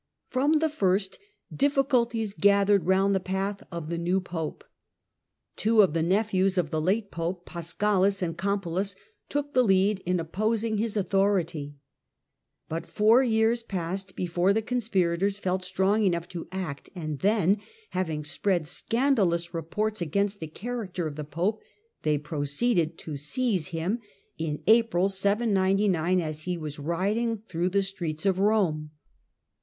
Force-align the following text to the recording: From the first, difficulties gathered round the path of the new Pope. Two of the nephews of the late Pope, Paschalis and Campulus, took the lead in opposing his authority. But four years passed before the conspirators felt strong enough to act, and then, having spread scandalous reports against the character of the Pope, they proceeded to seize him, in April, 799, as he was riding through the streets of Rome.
From 0.31 0.53
the 0.57 0.67
first, 0.67 1.19
difficulties 1.55 2.33
gathered 2.33 2.87
round 2.87 3.13
the 3.13 3.19
path 3.19 3.61
of 3.71 3.89
the 3.91 3.99
new 3.99 4.19
Pope. 4.19 4.63
Two 5.55 5.83
of 5.83 5.93
the 5.93 6.01
nephews 6.01 6.57
of 6.57 6.71
the 6.71 6.81
late 6.81 7.11
Pope, 7.11 7.45
Paschalis 7.45 8.23
and 8.23 8.35
Campulus, 8.35 8.95
took 9.29 9.53
the 9.53 9.63
lead 9.63 9.99
in 10.03 10.19
opposing 10.19 10.77
his 10.79 10.97
authority. 10.97 11.75
But 12.67 12.87
four 12.87 13.21
years 13.21 13.61
passed 13.61 14.15
before 14.15 14.53
the 14.53 14.63
conspirators 14.63 15.37
felt 15.37 15.63
strong 15.63 16.03
enough 16.03 16.27
to 16.29 16.47
act, 16.51 16.89
and 16.95 17.19
then, 17.19 17.57
having 17.91 18.25
spread 18.25 18.65
scandalous 18.65 19.53
reports 19.53 20.01
against 20.01 20.39
the 20.39 20.47
character 20.47 21.05
of 21.05 21.15
the 21.15 21.23
Pope, 21.23 21.61
they 22.01 22.17
proceeded 22.17 22.97
to 22.97 23.15
seize 23.15 23.67
him, 23.67 23.99
in 24.39 24.63
April, 24.65 25.09
799, 25.09 26.19
as 26.19 26.45
he 26.45 26.57
was 26.57 26.79
riding 26.79 27.37
through 27.37 27.69
the 27.69 27.83
streets 27.83 28.25
of 28.25 28.39
Rome. 28.39 28.89